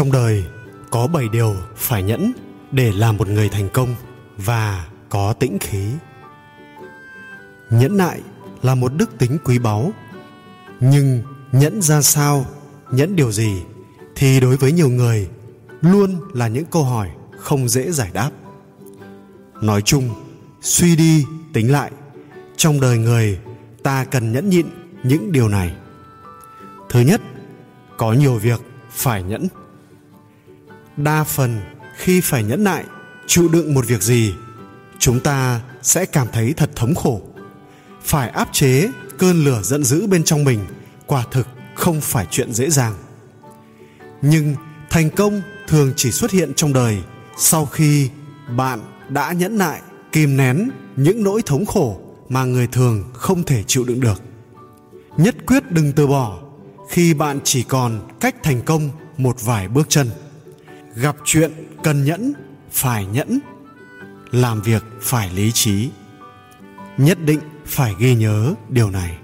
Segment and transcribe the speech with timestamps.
[0.00, 0.44] trong đời,
[0.90, 2.32] có 7 điều phải nhẫn
[2.70, 3.94] để làm một người thành công
[4.36, 5.92] và có tĩnh khí.
[7.70, 8.20] Nhẫn nại
[8.62, 9.92] là một đức tính quý báu,
[10.80, 12.46] nhưng nhẫn ra sao,
[12.90, 13.62] nhẫn điều gì
[14.16, 15.28] thì đối với nhiều người
[15.80, 18.30] luôn là những câu hỏi không dễ giải đáp.
[19.62, 20.10] Nói chung,
[20.60, 21.90] suy đi, tính lại,
[22.56, 23.38] trong đời người
[23.82, 24.66] ta cần nhẫn nhịn
[25.02, 25.74] những điều này.
[26.88, 27.20] Thứ nhất,
[27.96, 28.60] có nhiều việc
[28.90, 29.48] phải nhẫn
[30.96, 31.60] đa phần
[31.96, 32.84] khi phải nhẫn nại,
[33.26, 34.34] chịu đựng một việc gì,
[34.98, 37.22] chúng ta sẽ cảm thấy thật thống khổ.
[38.02, 40.60] Phải áp chế cơn lửa giận dữ bên trong mình
[41.06, 42.94] quả thực không phải chuyện dễ dàng.
[44.22, 44.54] Nhưng
[44.90, 47.02] thành công thường chỉ xuất hiện trong đời
[47.38, 48.10] sau khi
[48.56, 49.80] bạn đã nhẫn nại,
[50.12, 54.22] kìm nén những nỗi thống khổ mà người thường không thể chịu đựng được.
[55.16, 56.38] Nhất quyết đừng từ bỏ
[56.88, 60.10] khi bạn chỉ còn cách thành công một vài bước chân
[60.94, 61.52] gặp chuyện
[61.82, 62.32] cần nhẫn,
[62.70, 63.38] phải nhẫn,
[64.30, 65.90] làm việc phải lý trí,
[66.98, 69.18] nhất định phải ghi nhớ điều này.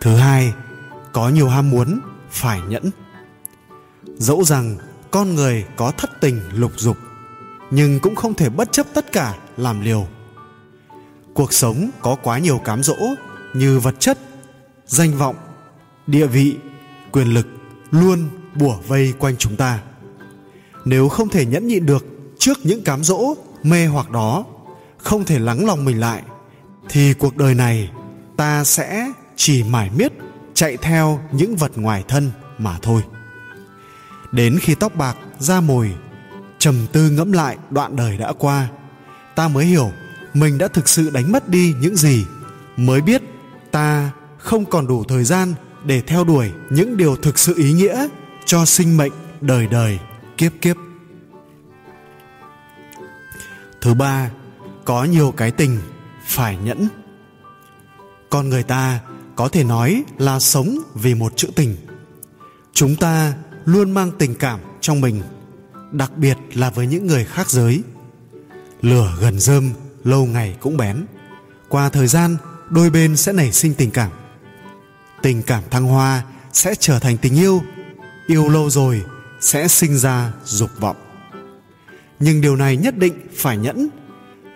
[0.00, 0.52] Thứ hai,
[1.12, 2.90] có nhiều ham muốn, phải nhẫn.
[4.16, 4.76] Dẫu rằng
[5.10, 6.96] con người có thất tình lục dục,
[7.70, 10.08] nhưng cũng không thể bất chấp tất cả làm liều.
[11.34, 12.96] Cuộc sống có quá nhiều cám dỗ
[13.54, 14.18] như vật chất,
[14.86, 15.36] danh vọng,
[16.06, 16.56] địa vị,
[17.12, 17.46] quyền lực
[17.90, 19.80] luôn bủa vây quanh chúng ta
[20.84, 22.06] nếu không thể nhẫn nhịn được
[22.38, 24.44] trước những cám dỗ, mê hoặc đó,
[24.98, 26.22] không thể lắng lòng mình lại,
[26.88, 27.90] thì cuộc đời này
[28.36, 30.12] ta sẽ chỉ mải miết
[30.54, 33.02] chạy theo những vật ngoài thân mà thôi.
[34.32, 35.94] Đến khi tóc bạc da mồi,
[36.58, 38.68] trầm tư ngẫm lại đoạn đời đã qua,
[39.34, 39.90] ta mới hiểu
[40.34, 42.24] mình đã thực sự đánh mất đi những gì,
[42.76, 43.22] mới biết
[43.70, 48.08] ta không còn đủ thời gian để theo đuổi những điều thực sự ý nghĩa
[48.46, 49.98] cho sinh mệnh đời đời
[50.38, 50.76] kiếp kiếp.
[53.80, 54.30] Thứ ba,
[54.84, 55.78] có nhiều cái tình
[56.26, 56.88] phải nhẫn.
[58.30, 59.00] Con người ta
[59.36, 61.76] có thể nói là sống vì một chữ tình.
[62.72, 63.34] Chúng ta
[63.64, 65.22] luôn mang tình cảm trong mình,
[65.92, 67.82] đặc biệt là với những người khác giới.
[68.82, 69.70] Lửa gần rơm,
[70.04, 71.06] lâu ngày cũng bén.
[71.68, 72.36] Qua thời gian,
[72.70, 74.10] đôi bên sẽ nảy sinh tình cảm.
[75.22, 76.22] Tình cảm thăng hoa
[76.52, 77.62] sẽ trở thành tình yêu.
[78.26, 79.04] Yêu lâu rồi
[79.44, 80.96] sẽ sinh ra dục vọng.
[82.20, 83.88] Nhưng điều này nhất định phải nhẫn.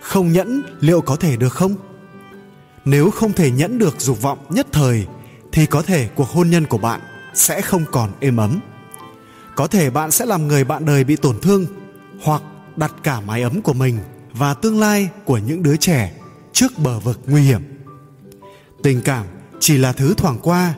[0.01, 1.75] Không nhẫn liệu có thể được không?
[2.85, 5.07] Nếu không thể nhẫn được dục vọng nhất thời,
[5.51, 7.01] thì có thể cuộc hôn nhân của bạn
[7.33, 8.59] sẽ không còn êm ấm.
[9.55, 11.65] Có thể bạn sẽ làm người bạn đời bị tổn thương
[12.21, 12.41] hoặc
[12.75, 13.99] đặt cả mái ấm của mình
[14.33, 16.13] và tương lai của những đứa trẻ
[16.53, 17.61] trước bờ vực nguy hiểm.
[18.83, 19.25] Tình cảm
[19.59, 20.73] chỉ là thứ thoảng qua.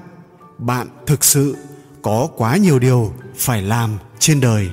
[0.58, 1.56] Bạn thực sự
[2.02, 4.70] có quá nhiều điều phải làm trên đời,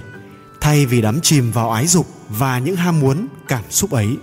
[0.61, 4.17] thay vì đắm chìm vào ái dục và những ham muốn, cảm xúc ấy.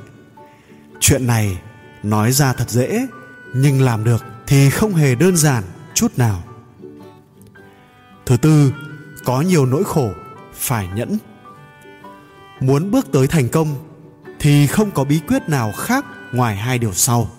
[0.99, 1.57] Chuyện này
[2.03, 3.07] nói ra thật dễ,
[3.53, 5.63] nhưng làm được thì không hề đơn giản
[5.93, 6.43] chút nào.
[8.25, 8.73] Thứ tư,
[9.25, 10.11] có nhiều nỗi khổ,
[10.53, 11.17] phải nhẫn.
[12.59, 13.75] Muốn bước tới thành công
[14.39, 17.29] thì không có bí quyết nào khác ngoài hai điều sau.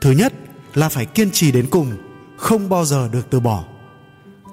[0.00, 0.32] Thứ nhất
[0.74, 1.96] là phải kiên trì đến cùng,
[2.36, 3.64] không bao giờ được từ bỏ.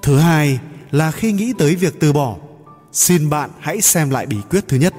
[0.01, 0.59] Thứ hai
[0.91, 2.35] là khi nghĩ tới việc từ bỏ,
[2.91, 4.93] xin bạn hãy xem lại bí quyết thứ nhất.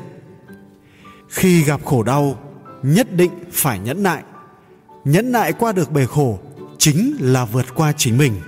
[1.28, 2.38] Khi gặp khổ đau,
[2.82, 4.22] nhất định phải nhẫn nại.
[5.04, 6.38] Nhẫn nại qua được bề khổ
[6.78, 8.40] chính là vượt qua chính mình,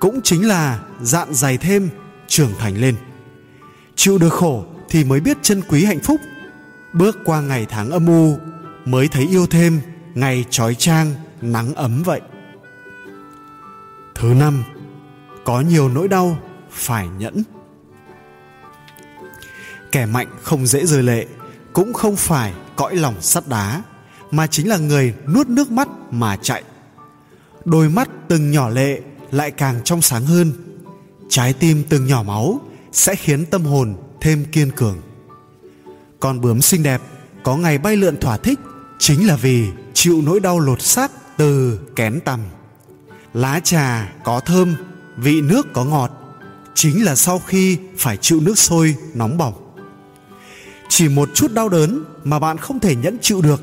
[0.00, 1.88] cũng chính là dạn dày thêm,
[2.28, 2.94] trưởng thành lên.
[3.96, 6.20] Chịu được khổ thì mới biết chân quý hạnh phúc.
[6.92, 8.36] Bước qua ngày tháng âm u
[8.84, 9.80] mới thấy yêu thêm,
[10.14, 12.20] ngày trói trang, nắng ấm vậy.
[14.14, 14.64] Thứ năm,
[15.44, 16.38] có nhiều nỗi đau
[16.72, 17.42] phải nhẫn.
[19.92, 21.26] Kẻ mạnh không dễ rơi lệ,
[21.72, 23.82] cũng không phải cõi lòng sắt đá,
[24.30, 26.62] mà chính là người nuốt nước mắt mà chạy.
[27.64, 30.52] Đôi mắt từng nhỏ lệ lại càng trong sáng hơn,
[31.28, 32.60] trái tim từng nhỏ máu
[32.92, 34.98] sẽ khiến tâm hồn thêm kiên cường.
[36.20, 37.00] Con bướm xinh đẹp
[37.42, 38.58] có ngày bay lượn thỏa thích
[38.98, 42.40] chính là vì chịu nỗi đau lột xác từ kén tằm.
[43.34, 44.74] Lá trà có thơm,
[45.16, 46.21] vị nước có ngọt
[46.74, 49.54] chính là sau khi phải chịu nước sôi nóng bỏng.
[50.88, 53.60] Chỉ một chút đau đớn mà bạn không thể nhẫn chịu được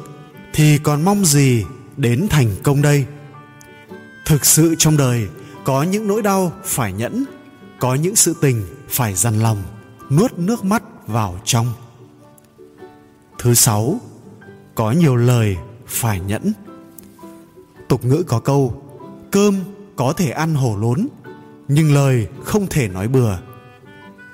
[0.53, 1.65] thì còn mong gì
[1.97, 3.05] đến thành công đây?
[4.25, 5.27] Thực sự trong đời,
[5.63, 7.25] có những nỗi đau phải nhẫn,
[7.79, 9.63] có những sự tình phải dằn lòng,
[10.09, 11.73] nuốt nước mắt vào trong.
[13.39, 13.99] Thứ sáu,
[14.75, 15.57] có nhiều lời
[15.87, 16.53] phải nhẫn.
[17.87, 18.83] Tục ngữ có câu,
[19.31, 19.55] cơm
[19.95, 21.07] có thể ăn hổ lốn
[21.69, 23.37] nhưng lời không thể nói bừa.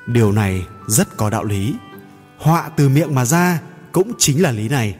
[0.07, 1.75] Điều này rất có đạo lý.
[2.37, 3.59] Họa từ miệng mà ra
[3.91, 4.95] cũng chính là lý này.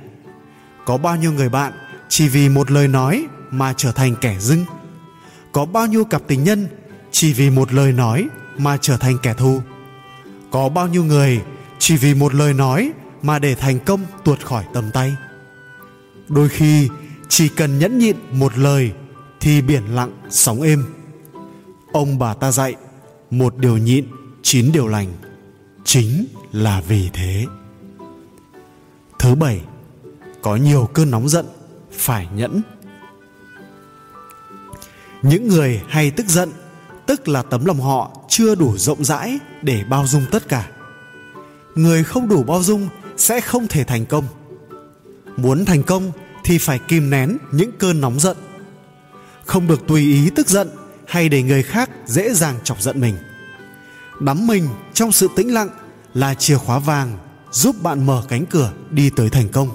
[0.86, 1.74] Có bao nhiêu người bạn
[2.10, 4.66] chỉ vì một lời nói mà trở thành kẻ dưng?
[5.52, 6.68] Có bao nhiêu cặp tình nhân
[7.12, 8.28] chỉ vì một lời nói
[8.58, 9.62] mà trở thành kẻ thù?
[10.52, 11.42] Có bao nhiêu người
[11.80, 12.92] chỉ vì một lời nói
[13.22, 15.16] mà để thành công tuột khỏi tầm tay?
[16.30, 16.90] Đôi khi
[17.30, 18.92] chỉ cần nhẫn nhịn một lời
[19.40, 20.86] thì biển lặng sóng êm
[21.96, 22.76] ông bà ta dạy,
[23.32, 24.06] một điều nhịn,
[24.44, 25.14] chín điều lành.
[25.86, 27.46] Chính là vì thế.
[29.20, 29.62] Thứ bảy,
[30.42, 31.46] có nhiều cơn nóng giận,
[31.92, 32.62] phải nhẫn.
[35.22, 36.52] Những người hay tức giận,
[37.06, 40.72] tức là tấm lòng họ chưa đủ rộng rãi để bao dung tất cả.
[41.76, 44.26] Người không đủ bao dung sẽ không thể thành công.
[45.38, 46.12] Muốn thành công
[46.44, 48.38] thì phải kìm nén những cơn nóng giận.
[49.46, 50.70] Không được tùy ý tức giận
[51.16, 53.16] hay để người khác dễ dàng chọc giận mình.
[54.20, 55.70] Đắm mình trong sự tĩnh lặng
[56.14, 57.18] là chìa khóa vàng
[57.52, 59.70] giúp bạn mở cánh cửa đi tới thành công.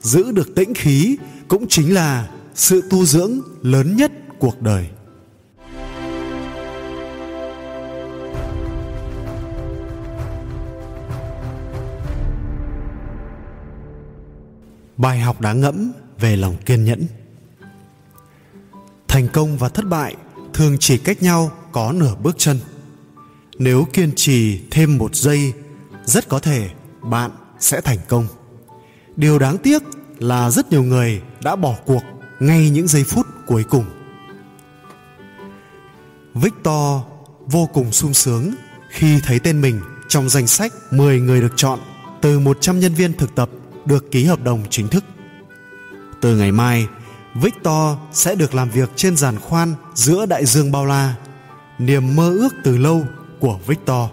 [0.00, 1.16] Giữ được tĩnh khí
[1.48, 4.88] cũng chính là sự tu dưỡng lớn nhất cuộc đời.
[14.96, 17.06] Bài học đáng ngẫm về lòng kiên nhẫn.
[19.08, 20.16] Thành công và thất bại
[20.54, 22.60] thường chỉ cách nhau có nửa bước chân.
[23.58, 25.52] Nếu kiên trì thêm một giây
[26.04, 26.70] rất có thể
[27.02, 28.26] bạn sẽ thành công.
[29.16, 29.82] Điều đáng tiếc
[30.18, 32.02] là rất nhiều người đã bỏ cuộc
[32.40, 33.84] ngay những giây phút cuối cùng.
[36.34, 37.02] Victor
[37.46, 38.54] vô cùng sung sướng
[38.90, 41.78] khi thấy tên mình trong danh sách 10 người được chọn
[42.20, 43.50] từ 100 nhân viên thực tập
[43.84, 45.04] được ký hợp đồng chính thức.
[46.20, 46.86] Từ ngày mai,
[47.34, 51.14] Victor sẽ được làm việc trên giàn khoan giữa đại dương bao la,
[51.78, 53.04] niềm mơ ước từ lâu
[53.40, 54.10] của Victor.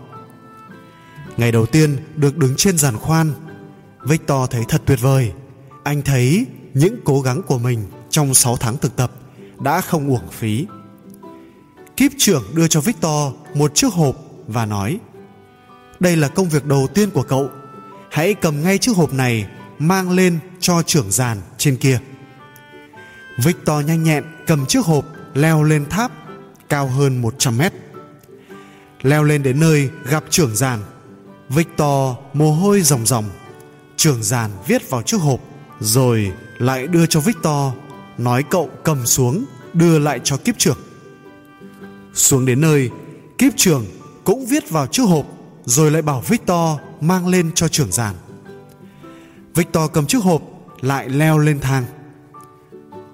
[1.37, 3.31] Ngày đầu tiên được đứng trên giàn khoan,
[4.03, 5.31] Victor thấy thật tuyệt vời.
[5.83, 9.11] Anh thấy những cố gắng của mình trong 6 tháng thực tập
[9.59, 10.65] đã không uổng phí.
[11.97, 14.15] Kiếp trưởng đưa cho Victor một chiếc hộp
[14.47, 14.99] và nói
[15.99, 17.49] Đây là công việc đầu tiên của cậu.
[18.11, 19.47] Hãy cầm ngay chiếc hộp này
[19.79, 21.99] mang lên cho trưởng giàn trên kia.
[23.43, 26.11] Victor nhanh nhẹn cầm chiếc hộp leo lên tháp
[26.69, 27.73] cao hơn 100 mét.
[29.01, 30.79] Leo lên đến nơi gặp trưởng giàn.
[31.49, 33.29] Victor mồ hôi ròng ròng.
[33.95, 35.39] Trưởng giàn viết vào chiếc hộp
[35.79, 37.73] rồi lại đưa cho Victor
[38.17, 40.77] nói cậu cầm xuống đưa lại cho kiếp trưởng.
[42.13, 42.89] Xuống đến nơi,
[43.37, 43.85] kiếp trưởng
[44.23, 45.25] cũng viết vào chiếc hộp
[45.65, 48.15] rồi lại bảo Victor mang lên cho trưởng giàn.
[49.55, 50.41] Victor cầm chiếc hộp
[50.81, 51.85] lại leo lên thang.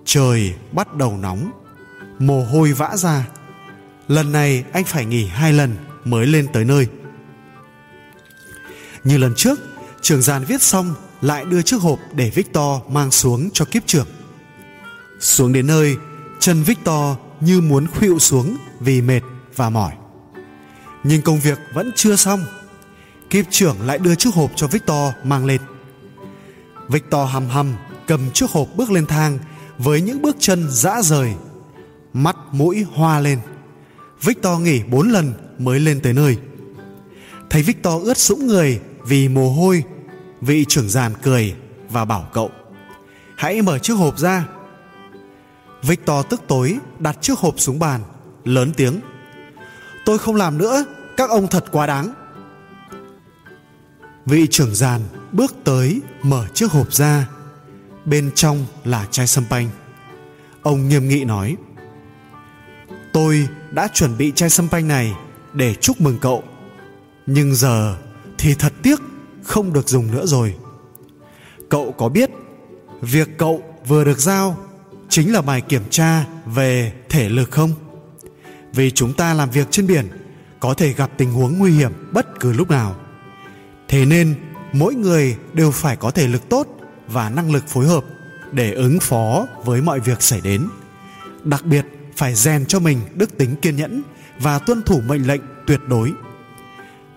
[0.05, 1.51] Trời bắt đầu nóng,
[2.19, 3.27] mồ hôi vã ra.
[4.07, 6.87] Lần này anh phải nghỉ hai lần mới lên tới nơi.
[9.03, 9.59] Như lần trước,
[10.01, 14.07] trưởng giàn viết xong lại đưa chiếc hộp để Victor mang xuống cho kiếp trưởng.
[15.19, 15.95] Xuống đến nơi,
[16.39, 19.21] chân Victor như muốn khuỵu xuống vì mệt
[19.55, 19.93] và mỏi.
[21.03, 22.45] Nhưng công việc vẫn chưa xong.
[23.29, 25.61] Kiếp trưởng lại đưa chiếc hộp cho Victor mang lên.
[26.89, 27.75] Victor hầm hầm
[28.07, 29.39] cầm chiếc hộp bước lên thang
[29.77, 31.33] với những bước chân dã rời,
[32.13, 33.39] mắt mũi hoa lên.
[34.21, 36.37] Victor nghỉ bốn lần mới lên tới nơi.
[37.49, 39.83] Thấy Victor ướt sũng người vì mồ hôi,
[40.41, 41.55] vị trưởng giàn cười
[41.89, 42.51] và bảo cậu
[43.35, 44.47] hãy mở chiếc hộp ra.
[45.83, 48.01] Victor tức tối đặt chiếc hộp xuống bàn,
[48.43, 48.99] lớn tiếng.
[50.05, 50.85] Tôi không làm nữa,
[51.17, 52.13] các ông thật quá đáng.
[54.25, 55.01] Vị trưởng giàn
[55.31, 57.27] bước tới mở chiếc hộp ra
[58.05, 59.69] bên trong là chai sâm panh.
[60.61, 61.55] Ông nghiêm nghị nói,
[63.13, 65.13] tôi đã chuẩn bị chai sâm panh này
[65.53, 66.43] để chúc mừng cậu,
[67.25, 67.97] nhưng giờ
[68.37, 68.99] thì thật tiếc
[69.43, 70.55] không được dùng nữa rồi.
[71.69, 72.29] Cậu có biết,
[73.01, 74.57] việc cậu vừa được giao
[75.09, 77.71] chính là bài kiểm tra về thể lực không?
[78.73, 80.07] Vì chúng ta làm việc trên biển,
[80.59, 82.95] có thể gặp tình huống nguy hiểm bất cứ lúc nào.
[83.87, 84.35] Thế nên
[84.73, 86.67] mỗi người đều phải có thể lực tốt
[87.07, 88.03] và năng lực phối hợp
[88.51, 90.67] để ứng phó với mọi việc xảy đến.
[91.43, 91.85] Đặc biệt,
[92.15, 94.03] phải rèn cho mình đức tính kiên nhẫn
[94.39, 96.11] và tuân thủ mệnh lệnh tuyệt đối.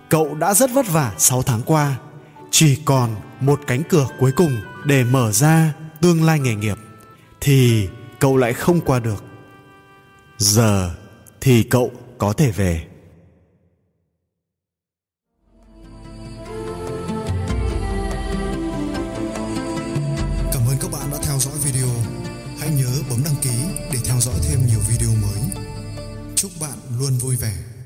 [0.09, 1.97] Cậu đã rất vất vả 6 tháng qua,
[2.51, 6.79] chỉ còn một cánh cửa cuối cùng để mở ra tương lai nghề nghiệp,
[7.41, 9.25] thì cậu lại không qua được.
[10.39, 10.95] Giờ
[11.41, 12.87] thì cậu có thể về.
[26.99, 27.78] Luôn vui vẻ.